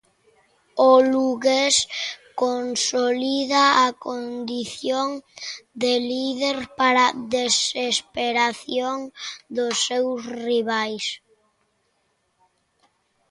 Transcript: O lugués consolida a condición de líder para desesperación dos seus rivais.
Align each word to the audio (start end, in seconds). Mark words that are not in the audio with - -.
O 0.89 0.91
lugués 1.13 1.75
consolida 2.41 3.63
a 3.85 3.87
condición 4.07 5.09
de 5.81 5.93
líder 6.11 6.57
para 6.79 7.05
desesperación 7.37 8.97
dos 9.55 9.75
seus 9.87 10.19
rivais. 10.45 11.05